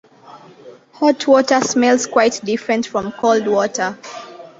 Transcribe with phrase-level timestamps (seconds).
[0.93, 3.95] Hot water smells quite different from cold water.